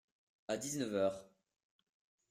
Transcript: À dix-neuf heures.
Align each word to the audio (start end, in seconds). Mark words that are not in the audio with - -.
À 0.47 0.57
dix-neuf 0.57 0.95
heures. 0.95 1.29